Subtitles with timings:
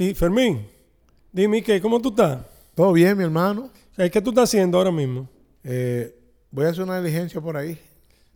[0.00, 0.66] Sí, Fermín,
[1.30, 2.38] dime que, ¿cómo tú estás?
[2.74, 3.68] Todo bien, mi hermano.
[3.94, 5.28] ¿Qué tú estás haciendo ahora mismo?
[5.62, 6.18] Eh,
[6.50, 7.78] voy a hacer una diligencia por ahí.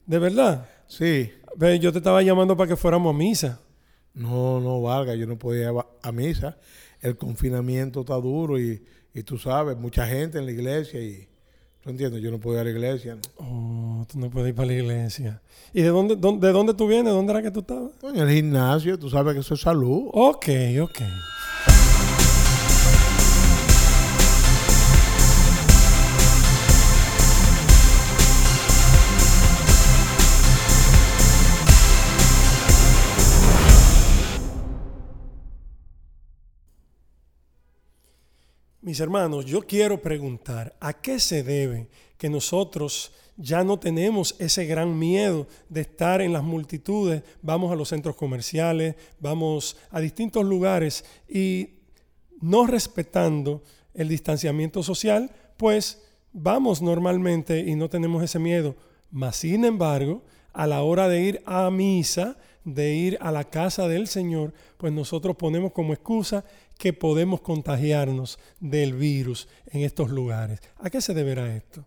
[0.04, 0.68] ¿De verdad?
[0.86, 1.32] Sí.
[1.56, 3.60] Ve, yo te estaba llamando para que fuéramos a misa.
[4.12, 6.58] No, no valga, yo no podía ir a misa.
[7.00, 8.84] El confinamiento está duro y,
[9.14, 11.26] y tú sabes, mucha gente en la iglesia y
[11.80, 12.20] ¿tú entiendes?
[12.20, 13.16] Yo no puedo ir a la iglesia.
[13.38, 15.40] Oh, tú no puedes ir para la iglesia.
[15.72, 17.14] ¿Y de dónde, dónde, de dónde tú vienes?
[17.14, 17.92] ¿Dónde era que tú estabas?
[18.02, 20.10] En el gimnasio, tú sabes que eso es salud.
[20.12, 20.48] Ok,
[20.82, 21.00] ok.
[38.84, 41.88] Mis hermanos, yo quiero preguntar, ¿a qué se debe
[42.18, 47.22] que nosotros ya no tenemos ese gran miedo de estar en las multitudes?
[47.40, 51.70] Vamos a los centros comerciales, vamos a distintos lugares y
[52.42, 53.62] no respetando
[53.94, 56.02] el distanciamiento social, pues
[56.34, 58.76] vamos normalmente y no tenemos ese miedo.
[59.10, 60.20] Mas, sin embargo,
[60.52, 64.92] a la hora de ir a misa, de ir a la casa del Señor, pues
[64.92, 66.44] nosotros ponemos como excusa
[66.78, 70.60] que podemos contagiarnos del virus en estos lugares.
[70.78, 71.84] ¿A qué se deberá esto?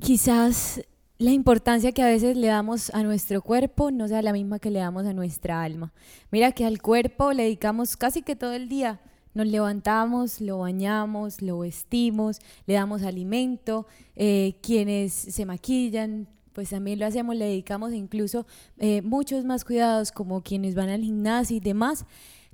[0.00, 0.80] Quizás
[1.18, 4.70] la importancia que a veces le damos a nuestro cuerpo no sea la misma que
[4.70, 5.92] le damos a nuestra alma.
[6.30, 9.00] Mira que al cuerpo le dedicamos casi que todo el día.
[9.34, 13.86] Nos levantamos, lo bañamos, lo vestimos, le damos alimento.
[14.16, 18.46] Eh, quienes se maquillan, pues también lo hacemos, le dedicamos incluso
[18.78, 22.06] eh, muchos más cuidados como quienes van al gimnasio y demás.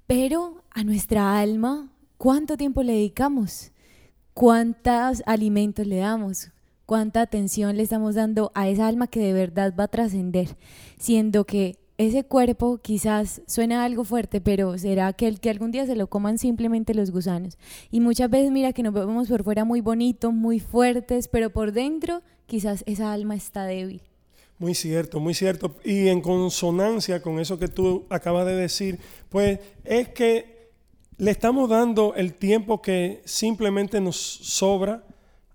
[0.06, 3.72] Pero a nuestra alma, ¿cuánto tiempo le dedicamos?
[4.34, 6.52] ¿Cuántos alimentos le damos?
[6.84, 10.56] ¿Cuánta atención le estamos dando a esa alma que de verdad va a trascender?
[10.96, 15.86] Siendo que ese cuerpo quizás suena algo fuerte, pero será que el que algún día
[15.86, 17.58] se lo coman simplemente los gusanos.
[17.90, 21.72] Y muchas veces mira que nos vemos por fuera muy bonitos, muy fuertes, pero por
[21.72, 24.02] dentro quizás esa alma está débil.
[24.58, 25.76] Muy cierto, muy cierto.
[25.84, 30.70] Y en consonancia con eso que tú acabas de decir, pues es que
[31.18, 35.02] le estamos dando el tiempo que simplemente nos sobra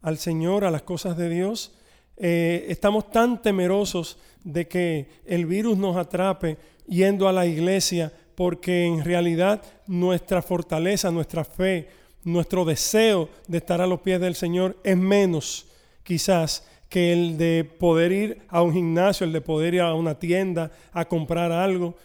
[0.01, 1.71] al Señor, a las cosas de Dios.
[2.17, 6.57] Eh, estamos tan temerosos de que el virus nos atrape
[6.87, 11.89] yendo a la iglesia, porque en realidad nuestra fortaleza, nuestra fe,
[12.23, 15.67] nuestro deseo de estar a los pies del Señor es menos
[16.03, 20.19] quizás que el de poder ir a un gimnasio, el de poder ir a una
[20.19, 21.95] tienda a comprar algo,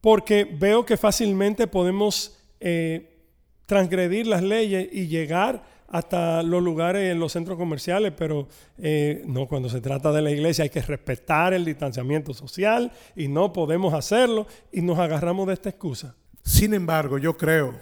[0.00, 3.16] porque veo que fácilmente podemos eh,
[3.64, 9.46] transgredir las leyes y llegar hasta los lugares en los centros comerciales, pero eh, no,
[9.46, 13.94] cuando se trata de la iglesia hay que respetar el distanciamiento social y no podemos
[13.94, 16.16] hacerlo y nos agarramos de esta excusa.
[16.42, 17.72] Sin embargo, yo creo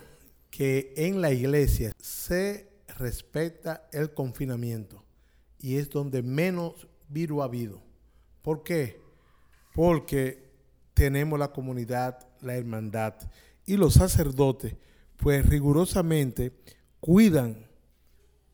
[0.50, 5.03] que en la iglesia se respeta el confinamiento
[5.64, 7.80] y es donde menos virus ha habido.
[8.42, 9.00] ¿Por qué?
[9.74, 10.50] Porque
[10.92, 13.14] tenemos la comunidad, la hermandad
[13.64, 14.76] y los sacerdotes,
[15.16, 16.52] pues rigurosamente
[17.00, 17.66] cuidan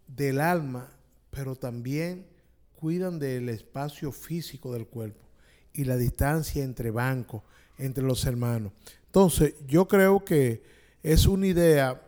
[0.07, 0.89] del alma,
[1.33, 2.29] pero también
[2.77, 5.27] cuidan del espacio físico del cuerpo
[5.73, 7.43] y la distancia entre bancos,
[7.77, 8.71] entre los hermanos.
[9.07, 10.63] Entonces, yo creo que
[11.03, 12.01] es una idea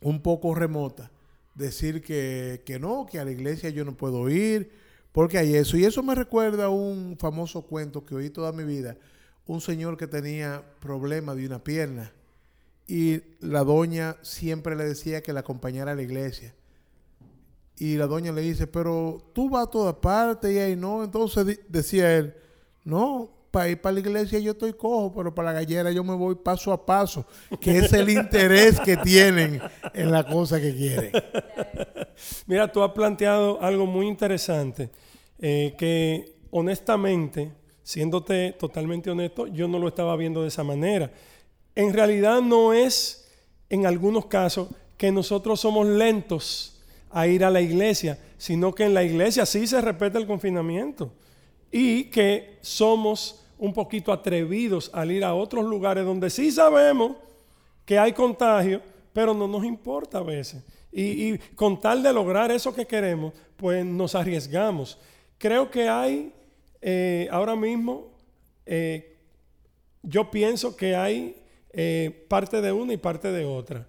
[0.00, 1.10] un poco remota
[1.58, 4.70] decir que, no, que a la iglesia yo no puedo ir,
[5.12, 5.76] porque hay eso.
[5.76, 8.96] Y eso me recuerda a un famoso cuento que oí toda mi vida,
[9.46, 12.12] un señor que tenía problema de una pierna
[12.88, 16.54] y la doña siempre le decía que la acompañara a la iglesia.
[17.76, 21.04] Y la doña le dice, pero tú vas a todas partes y ahí no.
[21.04, 22.34] Entonces decía él,
[22.84, 26.14] no, para ir para la iglesia yo estoy cojo, pero para la gallera yo me
[26.14, 27.26] voy paso a paso,
[27.60, 29.60] que es el interés que tienen
[29.94, 31.12] en la cosa que quieren.
[32.46, 34.90] Mira, tú has planteado algo muy interesante,
[35.38, 41.10] eh, que honestamente, siéndote totalmente honesto, yo no lo estaba viendo de esa manera.
[41.74, 43.30] En realidad no es,
[43.70, 48.94] en algunos casos, que nosotros somos lentos a ir a la iglesia, sino que en
[48.94, 51.12] la iglesia sí se respeta el confinamiento
[51.70, 57.16] y que somos un poquito atrevidos al ir a otros lugares donde sí sabemos
[57.84, 58.80] que hay contagio,
[59.12, 60.62] pero no nos importa a veces.
[60.92, 64.98] Y, con tal de lograr eso que queremos, pues nos arriesgamos.
[65.36, 66.32] Creo que hay
[66.80, 68.12] eh, ahora mismo,
[68.64, 69.16] eh,
[70.02, 71.36] yo pienso que hay
[71.72, 73.86] eh, parte de una y parte de otra.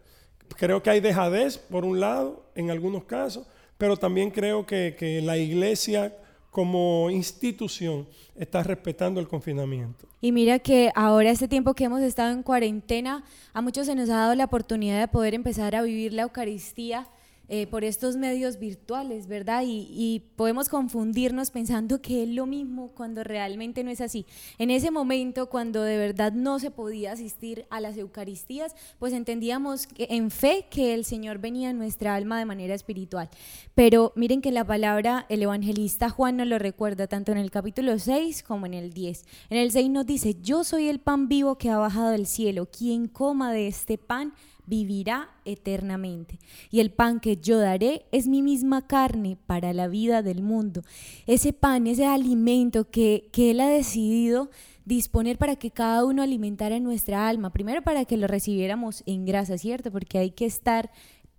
[0.58, 3.48] Creo que hay dejadez, por un lado, en algunos casos,
[3.78, 6.14] pero también creo que, que la iglesia
[6.50, 10.08] como institución está respetando el confinamiento.
[10.22, 13.24] Y mira que ahora este tiempo que hemos estado en cuarentena,
[13.54, 17.08] a muchos se nos ha dado la oportunidad de poder empezar a vivir la Eucaristía
[17.52, 19.64] eh, por estos medios virtuales, ¿verdad?
[19.66, 24.26] Y, podemos confundirnos pensando que es lo mismo cuando realmente no es así.
[24.58, 29.88] En ese momento, cuando de verdad no se podía asistir a las Eucaristías, pues entendíamos
[29.98, 33.30] en fe que el Señor venía en nuestra alma de manera espiritual.
[33.74, 37.98] Pero miren que la palabra, el evangelista Juan nos lo recuerda tanto en el capítulo
[37.98, 39.26] 6 como en el 10.
[39.50, 42.68] En el 6 nos dice, yo soy el pan vivo que ha bajado del cielo,
[42.68, 44.34] quien coma de este pan
[44.70, 46.40] vivirá eternamente.
[46.70, 50.84] Y el pan que yo daré es mi misma carne para la vida del mundo.
[51.26, 54.50] Ese pan, ese alimento que, que Él ha decidido
[54.86, 57.52] disponer para que cada uno alimentara nuestra alma.
[57.52, 59.92] Primero para que lo recibiéramos en grasa, ¿cierto?
[59.92, 60.90] Porque hay que estar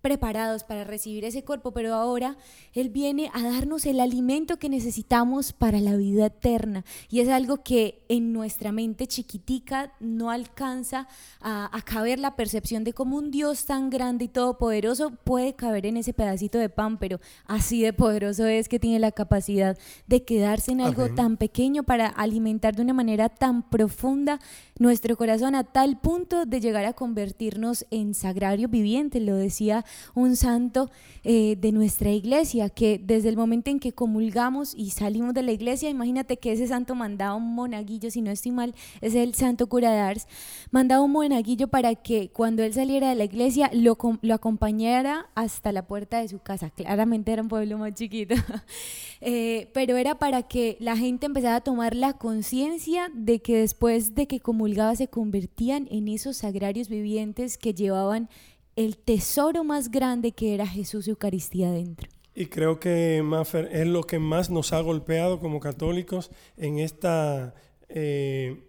[0.01, 2.37] preparados para recibir ese cuerpo, pero ahora
[2.73, 6.85] Él viene a darnos el alimento que necesitamos para la vida eterna.
[7.09, 11.07] Y es algo que en nuestra mente chiquitica no alcanza
[11.41, 15.97] a, caber la percepción de cómo un Dios tan grande y todopoderoso puede caber en
[15.97, 19.77] ese pedacito de pan, pero así de poderoso es que tiene la capacidad
[20.07, 24.39] de quedarse en algo tan pequeño para alimentar de una manera tan profunda
[24.79, 30.37] nuestro corazón a tal punto de llegar a convertirnos en sagrario viviente, lo decía un
[30.37, 30.91] santo
[31.23, 35.53] eh, de nuestra iglesia, que desde el momento en que comulgamos y salimos de la
[35.53, 39.67] iglesia, imagínate que ese santo mandaba un monaguillo, si no estoy mal, es el santo
[39.69, 40.27] cura de Ars,
[40.71, 45.73] mandaba un monaguillo para que cuando él saliera de la iglesia lo, lo acompañara hasta
[45.73, 46.71] la puerta de su casa.
[46.71, 48.35] Claramente era un pueblo más chiquito,
[49.21, 54.15] eh, pero era para que la gente empezara a tomar la conciencia de que después
[54.15, 58.29] de que comulgaba se convertían en esos sagrarios vivientes que llevaban
[58.77, 62.09] el tesoro más grande que era Jesús Eucaristía dentro.
[62.35, 67.55] Y creo que Maffer es lo que más nos ha golpeado como católicos en esta,
[67.89, 68.63] eh,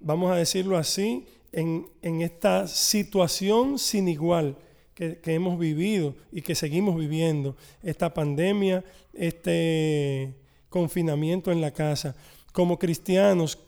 [0.00, 4.58] vamos a decirlo así, en, esta situación sin igual
[4.94, 8.84] que, que, hemos vivido y que seguimos viviendo, esta pandemia,
[9.14, 10.34] este
[10.68, 12.16] confinamiento en la casa.
[12.52, 13.58] Como cristianos,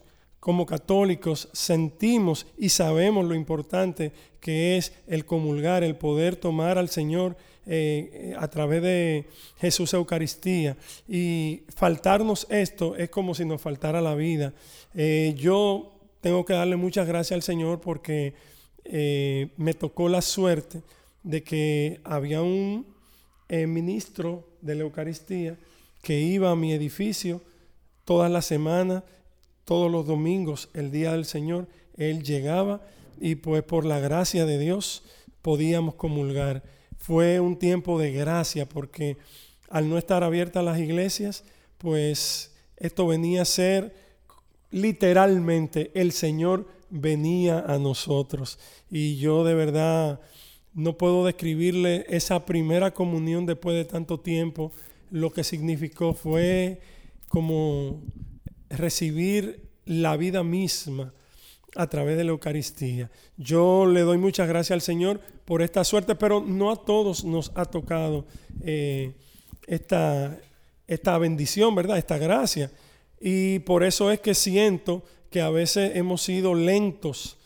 [0.40, 6.88] como católicos sentimos y sabemos lo importante que es el comulgar, el poder tomar al
[6.88, 9.26] Señor eh, a través de
[9.58, 10.78] Jesús Eucaristía.
[11.06, 14.54] Y faltarnos esto es como si nos faltara la vida.
[14.94, 15.92] Eh, yo
[16.22, 18.32] tengo que darle muchas gracias al Señor porque
[18.84, 20.82] eh, me tocó la suerte
[21.22, 22.86] de que había un
[23.50, 25.58] ministro de la Eucaristía
[26.02, 27.42] que iba a mi edificio
[28.04, 29.02] todas las semanas
[29.70, 32.80] todos los domingos, el día del Señor, Él llegaba
[33.20, 35.04] y pues por la gracia de Dios
[35.42, 36.64] podíamos comulgar.
[36.98, 39.16] Fue un tiempo de gracia porque
[39.68, 41.44] al no estar abiertas las iglesias,
[41.78, 43.94] pues esto venía a ser
[44.72, 48.58] literalmente el Señor venía a nosotros.
[48.90, 50.20] Y yo de verdad
[50.74, 54.72] no puedo describirle esa primera comunión después de tanto tiempo.
[55.12, 56.80] Lo que significó fue
[57.28, 58.00] como
[58.70, 61.12] recibir la vida misma
[61.76, 63.10] a través de la Eucaristía.
[63.36, 67.52] Yo le doy muchas gracias al Señor por esta suerte, pero no a todos nos
[67.54, 68.26] ha tocado
[68.62, 69.12] eh,
[69.66, 70.38] esta,
[70.86, 71.98] esta bendición, ¿verdad?
[71.98, 72.70] Esta gracia.
[73.20, 77.36] Y por eso es que siento que a veces hemos sido lentos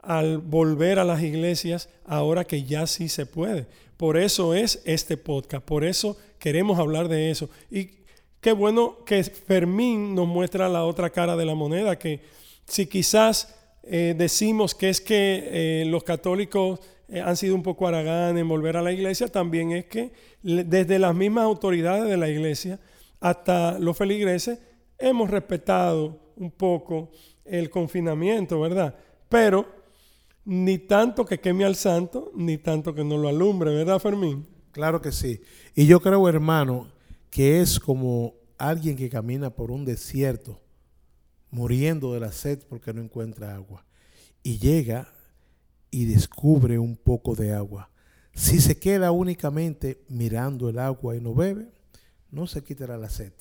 [0.00, 3.66] al volver a las iglesias ahora que ya sí se puede.
[3.96, 7.48] Por eso es este podcast, por eso queremos hablar de eso.
[7.70, 8.03] Y
[8.44, 12.20] Qué bueno que Fermín nos muestra la otra cara de la moneda, que
[12.66, 17.88] si quizás eh, decimos que es que eh, los católicos eh, han sido un poco
[17.88, 22.28] araganes en volver a la iglesia, también es que desde las mismas autoridades de la
[22.28, 22.78] iglesia
[23.18, 24.58] hasta los feligreses
[24.98, 27.12] hemos respetado un poco
[27.46, 28.94] el confinamiento, ¿verdad?
[29.26, 29.64] Pero
[30.44, 34.46] ni tanto que queme al santo, ni tanto que no lo alumbre, ¿verdad, Fermín?
[34.70, 35.40] Claro que sí.
[35.74, 36.92] Y yo creo, hermano,
[37.34, 40.62] que es como alguien que camina por un desierto,
[41.50, 43.84] muriendo de la sed porque no encuentra agua,
[44.44, 45.08] y llega
[45.90, 47.90] y descubre un poco de agua.
[48.34, 51.72] Si se queda únicamente mirando el agua y no bebe,
[52.30, 53.32] no se quitará la sed.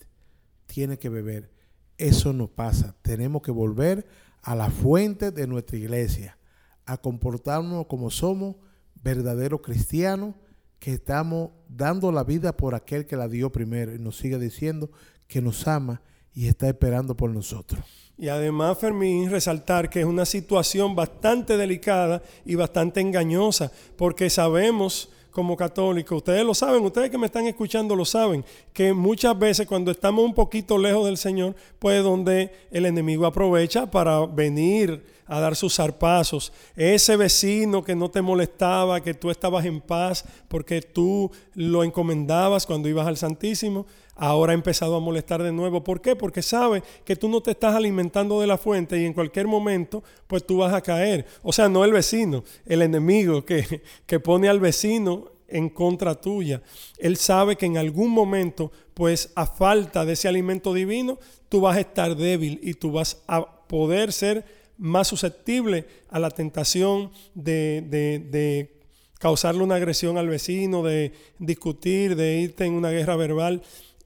[0.65, 1.51] Tiene que beber.
[1.99, 2.95] Eso no pasa.
[3.03, 4.07] Tenemos que volver
[4.41, 6.39] a la fuente de nuestra iglesia,
[6.87, 8.55] a comportarnos como somos
[9.03, 10.33] verdaderos cristianos
[10.79, 14.89] que estamos dando la vida por aquel que la dio primero y nos sigue diciendo
[15.27, 16.01] que nos ama
[16.33, 17.81] y está esperando por nosotros.
[18.17, 25.09] Y además, Fermín, resaltar que es una situación bastante delicada y bastante engañosa, porque sabemos
[25.33, 29.67] como católicos, ustedes lo saben, ustedes que me están escuchando lo saben, que muchas veces
[29.67, 35.39] cuando estamos un poquito lejos del Señor, pues donde el enemigo aprovecha para venir a
[35.39, 36.53] dar sus zarpazos.
[36.75, 42.65] Ese vecino que no te molestaba, que tú estabas en paz porque tú lo encomendabas
[42.65, 43.85] cuando ibas al Santísimo,
[44.15, 45.83] ahora ha empezado a molestar de nuevo.
[45.83, 46.15] ¿Por qué?
[46.15, 50.03] Porque sabe que tú no te estás alimentando de la fuente y en cualquier momento
[50.27, 51.25] pues tú vas a caer.
[51.41, 56.61] O sea, no el vecino, el enemigo que, que pone al vecino en contra tuya.
[56.97, 61.77] Él sabe que en algún momento, pues a falta de ese alimento divino, tú vas
[61.77, 64.43] a estar débil y tú vas a poder ser
[64.77, 68.71] más susceptible a la tentación de, de,
[69.19, 73.61] causarle una agresión al vecino, de discutir, de irte en una guerra verbal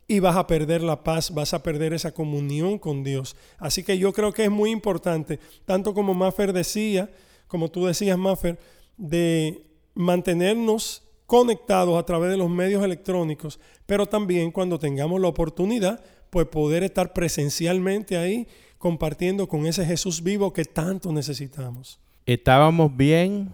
[0.08, 3.36] y vas a perder la paz, vas a perder esa comunión con Dios.
[3.58, 7.10] Así que yo creo que es muy importante, tanto como Maffer decía,
[7.48, 8.58] como tú decías, Maffer,
[8.96, 16.02] de mantenernos conectados a través de los medios electrónicos, pero también cuando tengamos la oportunidad,
[16.30, 18.48] pues poder estar presencialmente ahí
[18.78, 22.00] compartiendo con ese Jesús vivo que tanto necesitamos.
[22.26, 23.50] Estábamos bien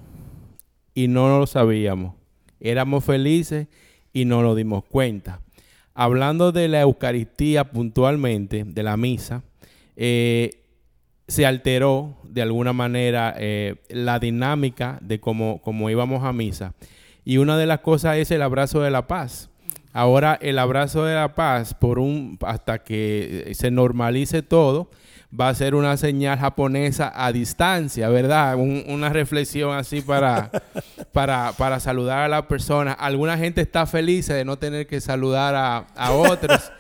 [0.94, 2.14] y no lo sabíamos.
[2.60, 3.68] Éramos felices
[4.12, 5.40] y no nos dimos cuenta.
[5.96, 9.44] Hablando de la Eucaristía puntualmente, de la misa,
[9.96, 10.64] eh,
[11.28, 16.74] se alteró de alguna manera eh, la dinámica de cómo, cómo íbamos a misa.
[17.24, 19.50] Y una de las cosas es el abrazo de la paz.
[19.94, 24.90] Ahora el abrazo de la paz, por un, hasta que se normalice todo,
[25.40, 28.56] va a ser una señal japonesa a distancia, ¿verdad?
[28.56, 30.52] una reflexión así para,
[31.12, 32.94] para, para, saludar a la persona.
[32.94, 35.56] Alguna gente está feliz de no tener que saludar
[35.96, 36.72] a, otros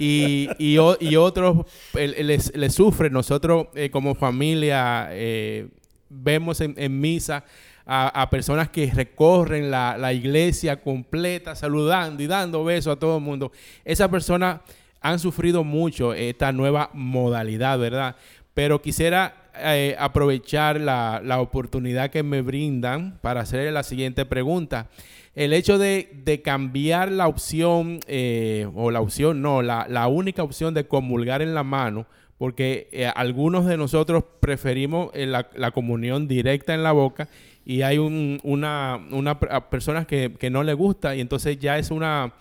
[0.00, 3.12] y, y, otros les, les sufren.
[3.12, 5.68] Nosotros eh, como familia eh,
[6.08, 7.44] vemos en, misa
[7.86, 13.22] a, personas que recorren la, la iglesia completa saludando y dando besos a todo el
[13.22, 13.52] mundo.
[13.84, 14.60] Esa persona
[15.00, 18.16] han sufrido mucho esta nueva modalidad, ¿verdad?
[18.54, 24.88] Pero quisiera eh, aprovechar la, oportunidad que me brindan para hacer la siguiente pregunta.
[25.34, 30.86] El hecho de, cambiar la opción, eh, o la opción, no, la, única opción de
[30.86, 32.06] comulgar en la mano,
[32.38, 37.28] porque eh, algunos de nosotros preferimos la, comunión directa en la boca
[37.64, 42.34] y hay una, una personas que, que no le gusta y entonces ya es una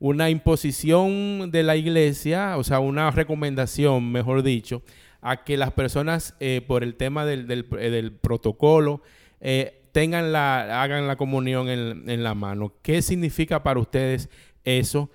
[0.00, 4.82] una imposición de la iglesia, o sea, una recomendación, mejor dicho,
[5.20, 9.02] a que las personas, eh, por el tema del, eh, protocolo,
[9.40, 12.74] eh, tengan la, hagan la comunión en, la mano.
[12.82, 14.28] ¿Qué significa para ustedes
[14.64, 15.10] eso?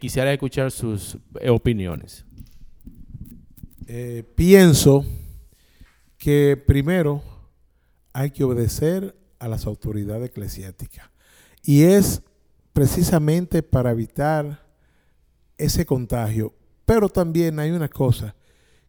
[0.00, 2.24] quisiera escuchar sus opiniones.
[4.34, 5.04] pienso
[6.16, 7.22] que primero
[8.14, 11.10] hay que obedecer a las autoridades eclesiásticas.
[11.62, 12.22] Y es
[12.78, 14.64] precisamente para evitar
[15.56, 16.54] ese contagio.
[16.86, 18.36] Pero también hay una cosa,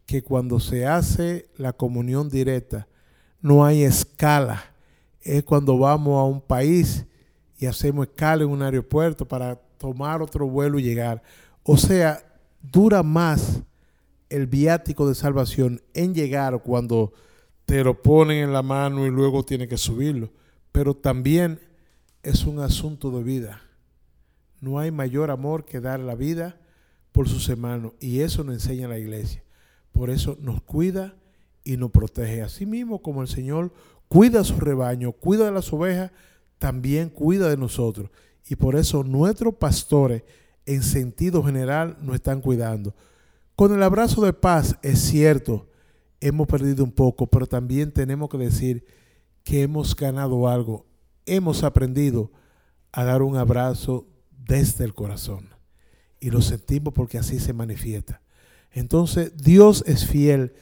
[0.05, 2.87] que cuando se hace la comunión directa,
[3.41, 4.63] no hay escala.
[5.21, 7.03] Es cuando vamos a un país
[7.57, 11.23] y hacemos escala en un aeropuerto para tomar otro vuelo y llegar.
[11.63, 12.23] O sea,
[12.61, 13.63] dura más
[14.29, 17.11] el viático de salvación en llegar cuando
[17.65, 20.29] te lo ponen en la mano y luego tiene que subirlo.
[20.71, 21.59] Pero también
[22.21, 23.63] es un asunto de vida.
[24.61, 26.59] No hay mayor amor que dar la vida
[27.11, 27.93] por sus hermanos.
[27.99, 29.43] Y eso nos enseña la iglesia.
[29.91, 31.15] Por eso nos cuida
[31.63, 32.41] y nos protege.
[32.41, 33.73] Así mismo como el Señor
[34.07, 36.11] cuida a su rebaño, cuida de las ovejas,
[36.57, 38.09] también cuida de nosotros.
[38.47, 40.23] Y por eso nuestros pastores,
[40.65, 42.95] en sentido general, nos están cuidando.
[43.55, 45.67] Con el abrazo de paz, es cierto,
[46.21, 48.85] hemos perdido un poco, pero también tenemos que decir
[49.43, 50.85] que hemos ganado algo.
[51.25, 52.31] Hemos aprendido
[52.91, 54.07] a dar un abrazo
[54.45, 55.49] desde el corazón.
[56.19, 58.21] Y lo sentimos porque así se manifiesta.
[58.71, 60.53] Entonces Dios es fiel,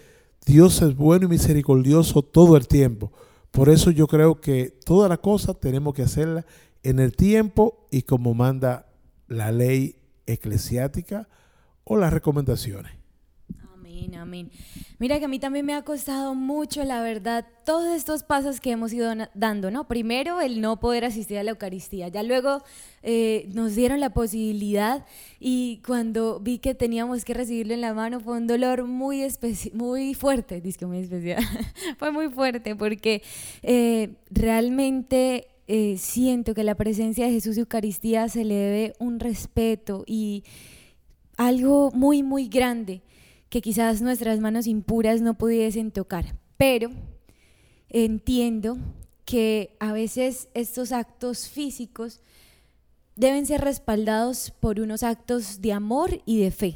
[0.45, 3.11] Dios es bueno y misericordioso todo el tiempo.
[3.51, 6.45] Por eso yo creo que toda la cosa tenemos que hacerla
[6.83, 8.87] en el tiempo y como manda
[9.27, 11.27] la ley eclesiástica
[11.83, 12.93] o las recomendaciones.
[14.99, 18.71] Mira que a mí también me ha costado mucho, la verdad, todos estos pasos que
[18.71, 19.87] hemos ido dando, ¿no?
[19.87, 22.07] Primero, el no poder asistir a la Eucaristía.
[22.07, 22.63] Ya luego
[23.03, 25.05] eh, nos dieron la posibilidad
[25.39, 29.25] y cuando vi que teníamos que recibirlo en la mano fue un dolor muy,
[29.73, 31.43] muy fuerte, que muy especial.
[31.97, 33.21] fue muy fuerte porque
[33.63, 39.19] eh, realmente eh, siento que la presencia de Jesús y Eucaristía se le debe un
[39.19, 40.43] respeto y
[41.35, 43.01] algo muy, muy grande
[43.49, 46.35] que quizás nuestras manos impuras no pudiesen tocar.
[46.57, 46.91] Pero
[47.89, 48.77] entiendo
[49.25, 52.21] que a veces estos actos físicos
[53.15, 56.75] deben ser respaldados por unos actos de amor y de fe.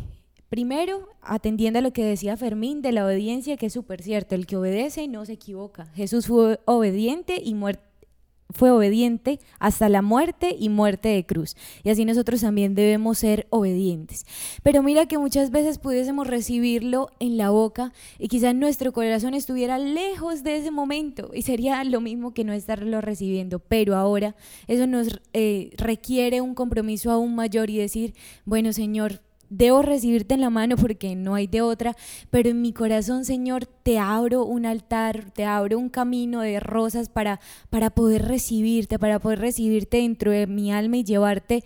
[0.50, 4.48] Primero, atendiendo a lo que decía Fermín de la obediencia, que es súper cierto, el
[4.48, 5.86] que obedece no se equivoca.
[5.96, 7.91] Jesús fue obediente y muerto
[8.54, 11.56] fue obediente hasta la muerte y muerte de cruz.
[11.84, 14.26] Y así nosotros también debemos ser obedientes.
[14.64, 19.78] Pero mira que muchas veces pudiésemos recibirlo en la boca y quizás nuestro corazón estuviera
[19.78, 23.60] lejos de ese momento y sería lo mismo que no estarlo recibiendo.
[23.60, 24.36] Pero ahora
[24.68, 28.14] eso nos eh, requiere un compromiso aún mayor y decir,
[28.46, 31.96] bueno Señor, debo recibirte en la mano porque no hay de otra,
[32.32, 37.10] pero en mi corazón, Señor, te abro un altar, te abro un camino de rosas
[37.10, 37.40] para,
[37.70, 41.64] para poder recibirte, para poder recibirte dentro de mi alma y llevarte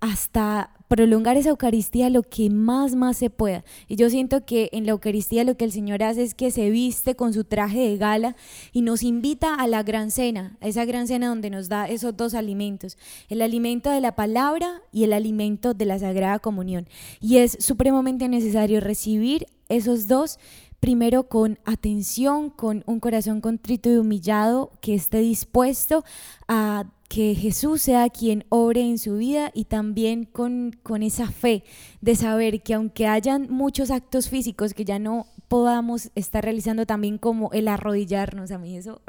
[0.00, 3.64] hasta prolongar esa Eucaristía lo que más, más se pueda.
[3.88, 6.68] Y yo siento que en la Eucaristía lo que el Señor hace es que se
[6.68, 8.36] viste con su traje de gala
[8.74, 12.14] y nos invita a la gran cena, a esa gran cena donde nos da esos
[12.14, 12.98] dos alimentos,
[13.30, 16.86] el alimento de la palabra y el alimento de la Sagrada Comunión.
[17.22, 20.38] Y es supremamente necesario recibir esos dos
[20.78, 26.04] primero con atención, con un corazón contrito y humillado que esté dispuesto
[26.48, 31.62] a que Jesús sea quien obre en su vida y también con, con, esa fe
[32.00, 37.18] de saber que aunque hayan muchos actos físicos que ya no podamos estar realizando también
[37.18, 39.02] como el arrodillarnos, a mí eso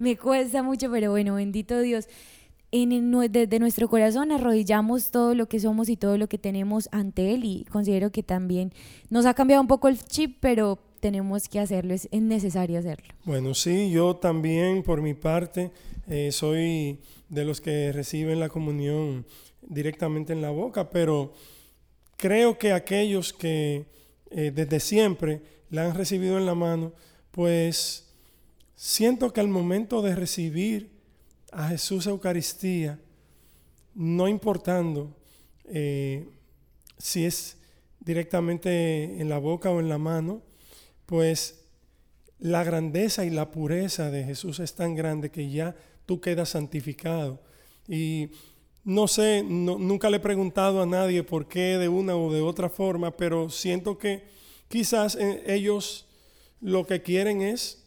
[0.00, 2.08] me cuesta mucho, pero bueno, bendito Dios.
[2.72, 7.32] En, desde nuestro corazón arrodillamos todo lo que somos y todo lo que tenemos ante
[7.32, 8.72] Él y considero que también
[9.08, 13.12] nos ha cambiado un poco el chip, pero tenemos que hacerlo, es necesario hacerlo.
[13.26, 15.70] Bueno, sí, yo también por mi parte
[16.06, 19.26] eh, soy de los que reciben la comunión
[19.60, 21.34] directamente en la boca, pero
[22.16, 23.84] creo que aquellos que
[24.30, 26.94] eh, desde siempre la han recibido en la mano,
[27.32, 28.14] pues
[28.74, 30.88] siento que al momento de recibir
[31.52, 32.98] a Jesús Eucaristía,
[33.94, 35.14] no importando
[35.66, 36.26] eh,
[36.96, 37.58] si es
[38.00, 40.40] directamente en la boca o en la mano,
[41.06, 41.64] pues
[42.38, 45.74] la grandeza y la pureza de Jesús es tan grande que ya
[46.06, 47.40] tú quedas santificado.
[47.88, 48.30] Y
[48.84, 52.68] no sé, nunca le he preguntado a nadie por qué de una o de otra
[52.68, 54.24] forma, pero siento que
[54.68, 56.06] quizás eh, ellos
[56.60, 57.84] lo que quieren es,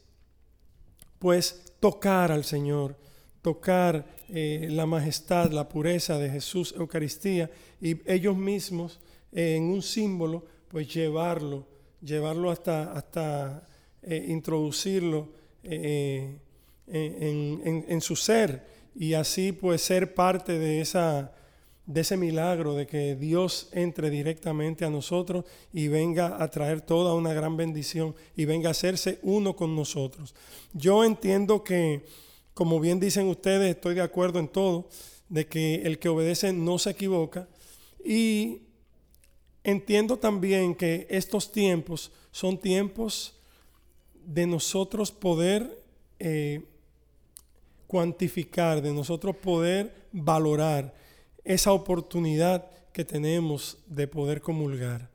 [1.18, 2.96] pues, tocar al Señor,
[3.42, 7.50] tocar eh, la majestad, la pureza de Jesús, Eucaristía,
[7.80, 9.00] y ellos mismos
[9.32, 11.66] eh, en un símbolo, pues llevarlo,
[12.00, 13.62] llevarlo hasta, hasta
[14.06, 15.28] introducirlo
[16.90, 21.32] en, su ser y así pues ser parte de, esa,
[21.86, 27.14] de ese milagro de que Dios entre directamente a nosotros y venga a traer toda
[27.14, 30.34] una gran bendición y venga a hacerse uno con nosotros.
[30.72, 32.04] Yo entiendo que,
[32.54, 34.88] como bien dicen ustedes, estoy de acuerdo en todo,
[35.28, 37.48] de que el que obedece no se equivoca
[38.04, 38.62] y
[39.70, 43.34] entiendo también que estos tiempos son tiempos
[44.24, 45.82] de nosotros poder
[46.18, 46.62] eh,
[47.86, 50.94] cuantificar, de nosotros poder valorar
[51.44, 55.10] esa oportunidad que tenemos de poder comulgar.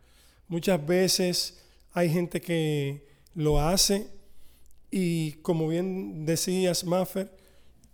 [0.48, 1.60] Muchas veces
[1.92, 4.08] hay gente que lo hace
[4.92, 7.32] y como bien decías, Maffer,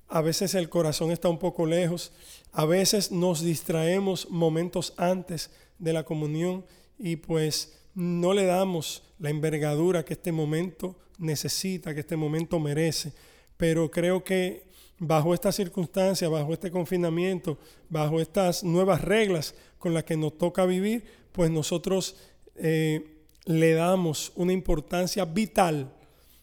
[0.09, 2.11] a veces el corazón está un poco lejos,
[2.51, 6.65] a veces nos distraemos momentos antes de la comunión
[6.97, 13.13] y pues no le damos la envergadura que este momento necesita, que este momento merece.
[13.57, 14.63] Pero creo que
[14.97, 17.57] bajo esta circunstancia, bajo este confinamiento,
[17.89, 22.15] bajo estas nuevas reglas con las que nos toca vivir, pues nosotros
[22.55, 25.91] eh, le damos una importancia vital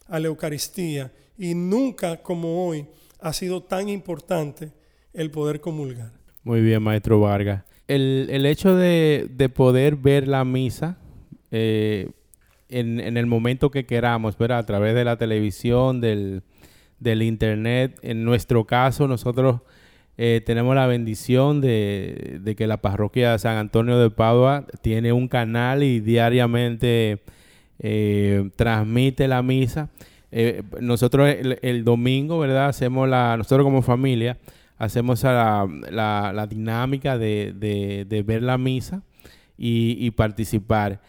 [0.07, 2.87] a la Eucaristía y nunca como hoy
[3.19, 4.71] ha sido tan importante
[5.17, 6.11] el poder comulgar.
[6.43, 7.63] Muy bien, maestro Vargas.
[7.87, 10.97] El, hecho de, poder ver la misa
[11.51, 12.11] eh,
[12.69, 16.43] en, en, el momento que queramos, ver a través de la televisión, del,
[16.99, 17.97] del Internet.
[18.03, 19.61] En nuestro caso, nosotros
[20.17, 25.27] eh, tenemos la bendición de, que la parroquia de San Antonio de Padua tiene un
[25.27, 27.23] canal y diariamente
[27.79, 29.89] eh, transmite la misa.
[30.79, 32.67] Nosotros el, domingo, ¿verdad?
[32.67, 34.37] Hacemos la, nosotros como familia,
[34.77, 39.03] hacemos la, la, dinámica de, ver la misa
[39.57, 41.01] y, participar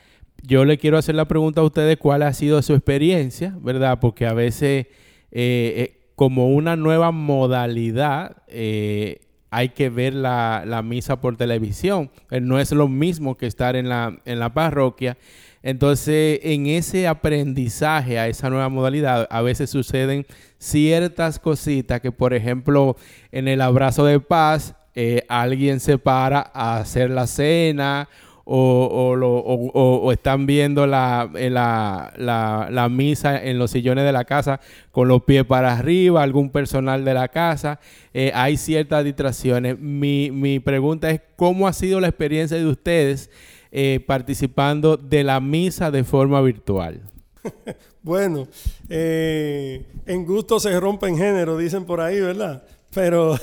[0.43, 3.99] yo le quiero hacer la pregunta a ustedes cuál ha sido su experiencia, ¿verdad?
[4.01, 4.87] Porque a veces
[5.33, 12.11] eh, eh, como una nueva modalidad, eh, hay que ver la, misa por televisión.
[12.41, 15.17] no es lo mismo que estar en la, en la parroquia.
[15.63, 20.27] Entonces, en ese aprendizaje a esa nueva modalidad, a veces suceden
[20.59, 22.97] ciertas cositas que, por ejemplo,
[23.33, 28.09] en el abrazo de paz, eh, alguien se para a hacer la cena
[28.51, 35.45] o, están viendo eh, la, misa en los sillones de la casa con los pies
[35.45, 37.79] para arriba, algún personal de la casa.
[38.15, 39.79] Eh, hay ciertas distracciones.
[39.79, 43.31] Mi, pregunta es, ¿cómo ha sido la experiencia de ustedes
[43.71, 47.01] eh, participando de la misa de forma virtual?
[48.03, 48.49] bueno,
[48.89, 52.63] en gusto se rompe en género, dicen por ahí, ¿verdad?
[52.91, 53.39] Pero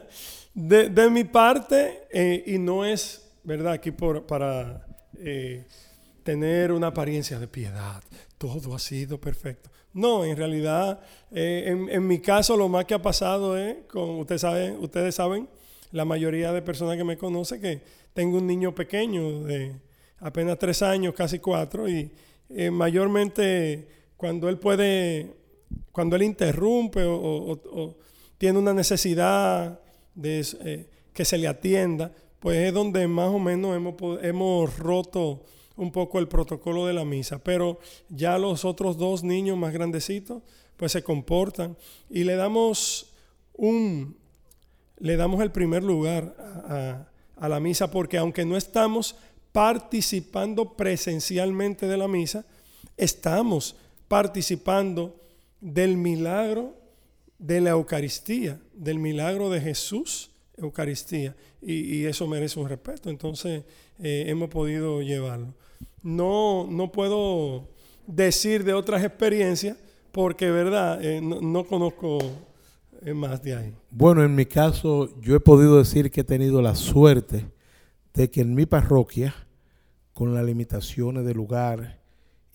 [0.54, 2.08] de, de mi parte,
[2.46, 3.72] y no es ¿verdad?
[3.72, 4.86] Aquí por, para
[5.18, 5.64] eh,
[6.22, 8.02] tener una apariencia de piedad.
[8.36, 9.70] Todo ha sido perfecto.
[9.94, 11.00] No, en realidad,
[11.32, 15.48] eh, en, mi caso lo más que ha pasado es, con, ustedes saben, ustedes saben,
[15.92, 17.80] la mayoría de personas que me conocen, que
[18.18, 19.76] tengo un niño pequeño de
[20.18, 22.10] apenas tres años, casi cuatro, y
[22.48, 25.36] eh, mayormente cuando él puede,
[25.92, 27.96] cuando él interrumpe o,
[28.36, 29.78] tiene una necesidad
[30.16, 35.44] de que se le atienda, pues es donde más o menos hemos, hemos roto
[35.76, 37.38] un poco el protocolo de la misa.
[37.38, 37.78] Pero
[38.08, 40.42] ya los otros dos niños más grandecitos,
[40.76, 41.76] pues se comportan
[42.10, 43.14] y le damos
[43.52, 44.16] un,
[44.98, 46.34] le damos el primer lugar
[46.68, 47.06] a
[47.46, 49.16] la misa porque aunque no estamos
[49.52, 52.46] participando presencialmente de la misa,
[52.96, 53.76] estamos
[54.08, 55.14] participando
[55.60, 56.74] del milagro
[57.38, 63.10] de la Eucaristía, del milagro de Jesús Eucaristía y, eso merece un respeto.
[63.10, 63.62] Entonces
[64.00, 65.54] eh, hemos podido llevarlo.
[66.02, 67.68] No, no puedo
[68.06, 69.76] decir de otras experiencias
[70.12, 72.32] porque, verdad, eh, no, conozco eh,
[73.00, 73.74] de.
[73.90, 77.46] Bueno, en mi caso, yo he podido decir que he tenido la suerte
[78.14, 79.34] de que en mi parroquia,
[80.12, 82.00] con las limitaciones del lugar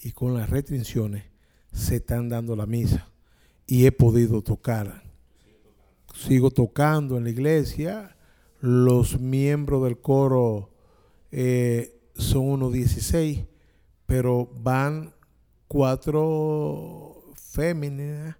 [0.01, 1.23] y con las restricciones,
[1.71, 3.09] se están dando la misa
[3.65, 5.03] y he podido tocar
[6.13, 8.15] sigo tocando en la iglesia.
[8.59, 10.71] Los miembros del coro
[11.31, 13.45] eh, son unos 16,
[14.05, 15.13] pero van
[15.67, 18.37] cuatro féminas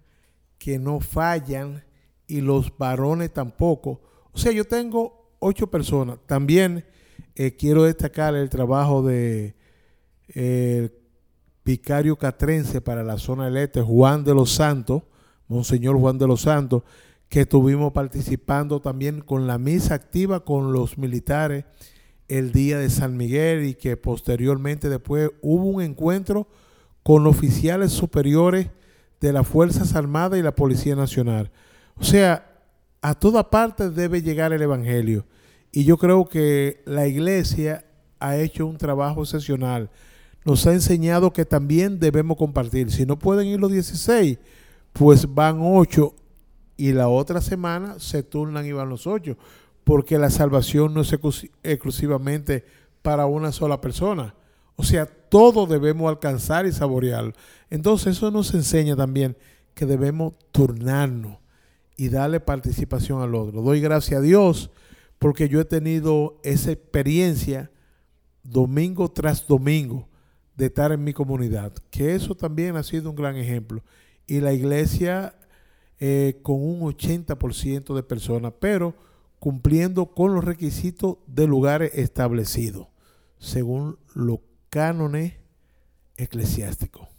[0.58, 1.84] que no fallan
[2.26, 4.00] y los varones tampoco.
[4.32, 6.18] O sea, yo tengo ocho personas.
[6.26, 6.84] También
[7.34, 9.54] eh, quiero destacar el trabajo de
[10.28, 10.92] el
[11.64, 15.02] vicario catrense para la zona del este, Juan de los Santos,
[15.48, 16.82] Monseñor Juan de los Santos,
[17.28, 21.64] que estuvimos participando también con la misa activa con los militares
[22.28, 26.46] el día de San Miguel y que posteriormente después hubo un encuentro
[27.02, 28.68] con oficiales superiores
[29.20, 31.50] de las Fuerzas Armadas y la Policía Nacional.
[31.98, 32.50] O sea,
[33.00, 35.26] a toda parte debe llegar el Evangelio.
[35.70, 37.84] Y yo creo que la iglesia
[38.18, 39.90] ha hecho un trabajo excepcional.
[40.44, 42.90] Nos ha enseñado que también debemos compartir.
[42.90, 44.38] Si no pueden ir los 16,
[44.92, 46.14] pues van 8
[46.76, 49.36] y la otra semana se turnan y van los ocho,
[49.84, 51.14] porque la salvación no es
[51.62, 52.64] exclusivamente
[53.02, 54.34] para una sola persona.
[54.76, 57.32] O sea, todo debemos alcanzar y saborearlo.
[57.70, 59.36] Entonces eso nos enseña también
[59.74, 61.43] que debemos turnarnos
[61.96, 63.62] y darle participación al otro.
[63.62, 64.70] Doy gracias a Dios
[65.18, 67.70] porque yo he tenido esa experiencia
[68.42, 70.08] domingo tras domingo
[70.56, 73.82] de estar en mi comunidad, que eso también ha sido un gran ejemplo.
[74.26, 75.34] Y la iglesia
[75.98, 78.94] eh, con un 80% de personas, pero
[79.38, 82.88] cumpliendo con los requisitos de lugares establecidos,
[83.38, 85.34] según los cánones
[86.16, 87.13] eclesiásticos.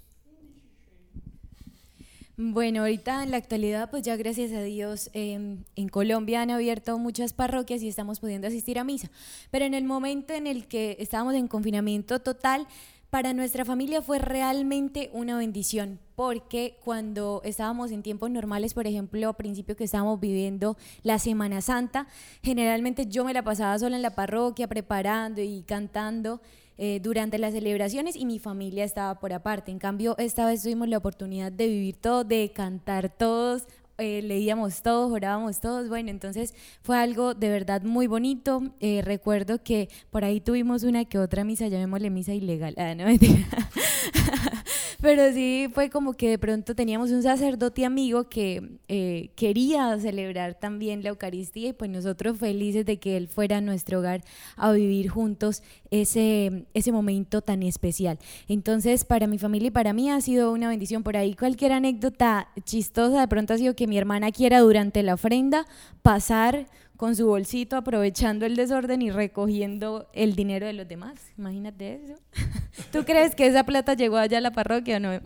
[2.38, 6.98] Bueno, ahorita en la actualidad, pues ya gracias a Dios, em, en Colombia han abierto
[7.00, 9.10] muchas parroquias y estamos pudiendo asistir a misa.
[9.52, 12.68] Pero en el momento en el que estábamos en confinamiento total,
[13.10, 19.30] para nuestra familia fue realmente una bendición, porque cuando estábamos en tiempos normales, por ejemplo,
[19.30, 22.08] a principio que estábamos viviendo la Semana Santa,
[22.44, 26.42] generalmente yo me la pasaba sola en la parroquia preparando y cantando.
[26.78, 29.72] Eh, durante las celebraciones y mi familia estaba por aparte.
[29.72, 34.82] En cambio, esta vez tuvimos la oportunidad de vivir todo, de cantar todos, eh, leíamos
[34.82, 38.62] todos, orábamos todos, bueno, entonces fue algo de verdad muy bonito.
[38.82, 43.06] Eh, recuerdo que por ahí tuvimos una que otra misa, llamémosle misa ilegal, ah, no
[45.02, 50.56] Pero sí fue como que de pronto teníamos un sacerdote amigo que eh, quería celebrar
[50.56, 54.24] también la Eucaristía y pues nosotros felices de que él fuera a nuestro hogar
[54.56, 58.20] a vivir juntos ese, ese momento tan especial.
[58.48, 61.04] Entonces, para mi familia y para mí ha sido una bendición.
[61.04, 65.16] Por ahí cualquier anécdota chistosa de pronto ha sido que mi hermana quiera durante la
[65.16, 65.66] ofrenda
[66.02, 71.20] pasar con su bolsito aprovechando el desorden y recogiendo el dinero de los demás.
[71.38, 72.16] Imagínate eso.
[72.92, 75.12] ¿Tú crees que esa plata llegó allá a la parroquia o no?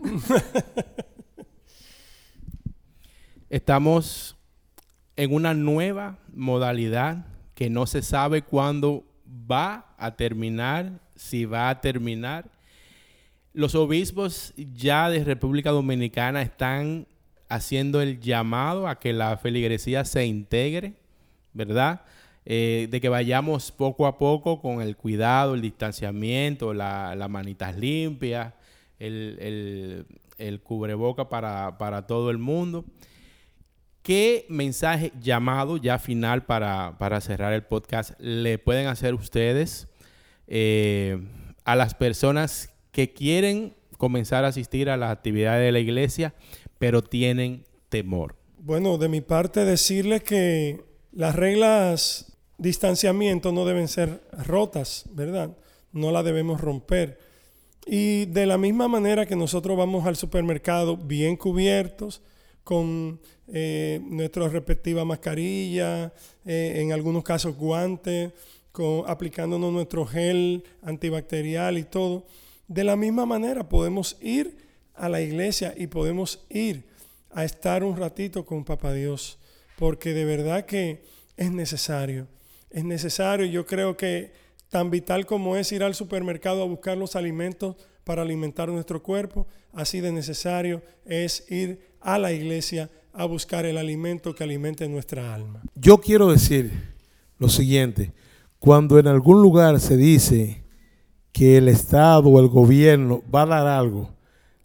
[3.50, 4.36] Estamos
[5.16, 9.04] en una nueva modalidad que no se sabe cuándo
[9.50, 12.50] va a terminar, si va a terminar.
[13.52, 17.06] Los obispos ya de República Dominicana están
[17.48, 20.94] haciendo el llamado a que la feligresía se integre,
[21.52, 22.02] ¿verdad?
[22.46, 27.76] Eh, de que vayamos poco a poco con el cuidado, el distanciamiento, las la manitas
[27.76, 28.54] limpias,
[28.98, 30.06] el,
[30.62, 32.84] cubreboca para, para todo el mundo.
[34.02, 39.88] ¿Qué mensaje llamado ya final para, cerrar el podcast le pueden hacer ustedes
[40.46, 41.18] eh,
[41.64, 46.34] a las personas que quieren comenzar a asistir a las actividades de la iglesia,
[46.78, 48.36] pero tienen temor?
[48.58, 55.56] Bueno, de mi parte decirles que las reglas distanciamiento no deben ser rotas, ¿verdad?
[55.92, 57.18] No las debemos romper.
[57.86, 62.22] Y de la misma manera que nosotros vamos al supermercado bien cubiertos,
[62.62, 66.12] con eh, nuestra respectiva mascarilla,
[66.44, 68.32] eh, en algunos casos guantes,
[69.06, 72.24] aplicándonos nuestro gel antibacterial y todo.
[72.68, 74.56] De la misma manera podemos ir
[74.94, 76.84] a la iglesia y podemos ir
[77.32, 79.38] a estar un ratito con Papá Dios,
[79.80, 81.02] porque de verdad que
[81.38, 82.28] es necesario.
[82.68, 84.30] Es necesario, yo creo que
[84.68, 89.48] tan vital como es ir al supermercado a buscar los alimentos para alimentar nuestro cuerpo,
[89.72, 95.34] así de necesario es ir a la iglesia a buscar el alimento que alimente nuestra
[95.34, 95.62] alma.
[95.74, 96.70] Yo quiero decir
[97.38, 98.12] lo siguiente,
[98.58, 100.62] cuando en algún lugar se dice
[101.32, 104.10] que el Estado o el gobierno va a dar algo,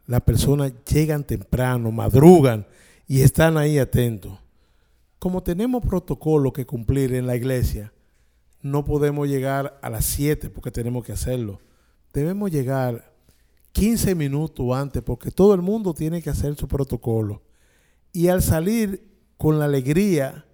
[0.07, 2.67] las personas llegan temprano, madrugan
[3.07, 4.44] y están ahí atentos.
[5.25, 7.91] Como tenemos protocolo que cumplir en la iglesia,
[8.61, 11.61] no podemos llegar a las 7 porque tenemos que hacerlo.
[12.13, 13.11] Debemos llegar
[13.71, 17.41] 15 minutos antes, porque todo el mundo tiene que hacer su protocolo.
[18.13, 20.45] Y al salir con la alegría,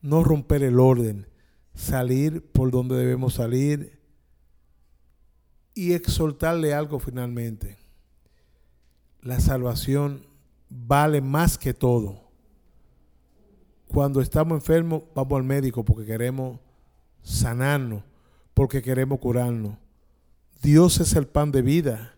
[0.00, 1.26] no romper el orden,
[1.74, 4.00] salir por donde debemos salir
[5.74, 7.76] y exhortarle algo finalmente.
[9.20, 10.24] La salvación
[10.70, 12.27] vale más que todo.
[13.88, 16.60] Cuando estamos enfermos, vamos al médico porque queremos
[17.22, 18.02] sanarnos,
[18.52, 19.76] porque queremos curarnos.
[20.62, 22.14] Dios es el pan de vida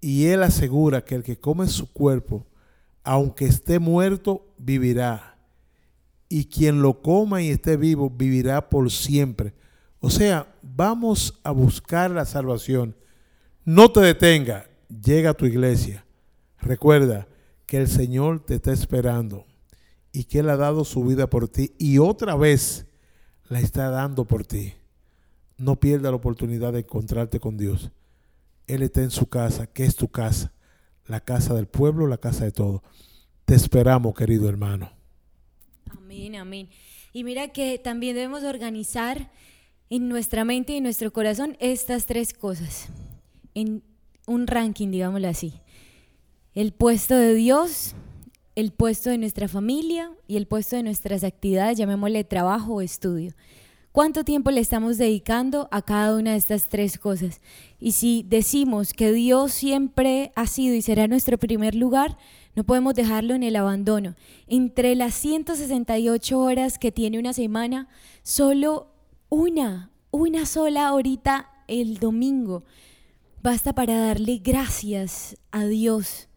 [0.00, 2.46] y él asegura que el que come su cuerpo,
[3.04, 5.38] aunque esté muerto, vivirá.
[6.28, 9.54] Y quien lo coma y esté vivo, vivirá por siempre.
[10.00, 12.96] O sea, vamos a buscar la salvación.
[13.64, 16.04] No te detenga, llega a tu iglesia.
[16.58, 17.28] Recuerda
[17.66, 19.46] que el Señor te está esperando
[20.14, 22.86] y que Él ha dado su vida por ti y otra vez
[23.48, 24.72] la está dando por ti.
[25.58, 27.90] No pierda la oportunidad de encontrarte con Dios.
[28.68, 30.52] Él está en su casa, que es tu casa,
[31.06, 32.84] la casa del pueblo, la casa de todo.
[33.44, 34.92] Te esperamos, querido hermano.
[35.90, 36.68] Amén, amén.
[37.12, 39.32] Y mira que también debemos organizar
[39.90, 42.86] en nuestra mente y en nuestro corazón estas tres cosas,
[43.54, 43.82] en
[44.28, 45.54] un ranking, digámoslo así.
[46.54, 47.96] El puesto de Dios,
[48.54, 53.32] el puesto de nuestra familia y el puesto de nuestras actividades, llamémosle trabajo o estudio.
[53.92, 57.40] ¿Cuánto tiempo le estamos dedicando a cada una de estas tres cosas?
[57.78, 62.18] Y si decimos que Dios siempre ha sido y será nuestro primer lugar,
[62.56, 64.16] no podemos dejarlo en el abandono.
[64.48, 67.88] Entre las 168 horas que tiene una semana,
[68.22, 68.88] solo
[69.28, 72.64] una, una sola horita el domingo
[73.44, 76.28] basta para darle gracias a Dios,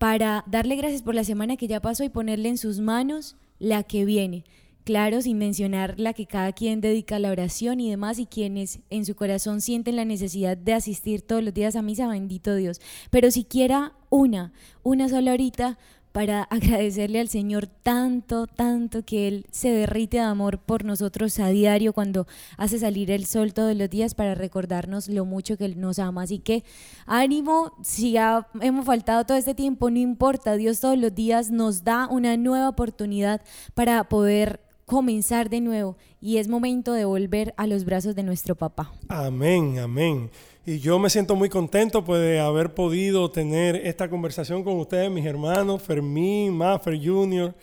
[0.00, 3.82] para darle gracias por la semana que ya pasó y ponerle en sus manos la
[3.82, 4.44] que viene
[4.84, 8.80] claro, sin mencionar la que cada quien dedica a la oración y demás, y quienes
[8.90, 12.80] en su corazón sienten la necesidad de asistir todos los días a misa, bendito Dios.
[13.10, 15.78] Pero siquiera una, una sola horita
[16.12, 21.48] para agradecerle al Señor tanto, tanto que Él se derrite de amor por nosotros a
[21.48, 25.80] diario cuando hace salir el sol todos los días para recordarnos lo mucho que Él
[25.80, 26.22] nos ama.
[26.22, 26.64] Así que
[27.06, 31.84] ánimo, si ya hemos faltado todo este tiempo, no importa, Dios todos los días nos
[31.84, 33.40] da una nueva oportunidad
[33.74, 38.56] para poder comenzar de nuevo y es momento de volver a los brazos de nuestro
[38.56, 38.90] papá.
[39.08, 40.30] Amén, amén.
[40.66, 45.10] Y yo me siento muy contento pues, de haber podido tener esta conversación con ustedes,
[45.10, 47.54] mis hermanos, Fermín, Maffer Jr.,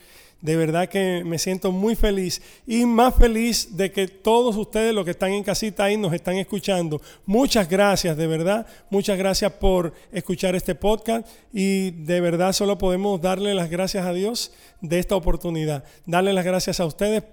[0.41, 5.03] de verdad que me siento muy feliz y más feliz de que todos ustedes, los
[5.03, 7.01] que están en casita ahí, nos están escuchando.
[7.25, 8.67] Muchas gracias, de verdad.
[8.91, 14.13] Muchas gracias por escuchar este podcast y de verdad solo podemos darle las gracias a
[14.13, 15.83] Dios de esta oportunidad.
[16.05, 17.23] Darle las gracias a ustedes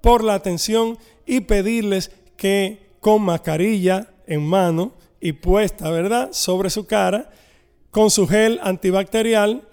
[0.00, 6.86] por la atención y pedirles que con mascarilla en mano y puesta, ¿verdad?, sobre su
[6.86, 7.30] cara,
[7.90, 9.68] con su gel antibacterial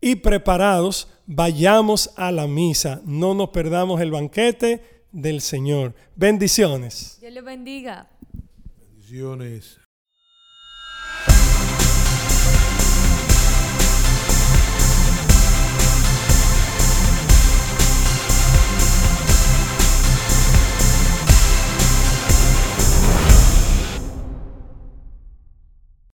[0.00, 3.02] y preparados, vayamos a la misa.
[3.04, 5.94] No nos perdamos el banquete del Señor.
[6.16, 7.18] Bendiciones.
[7.20, 8.08] Dios le bendiga.
[8.78, 9.78] Bendiciones.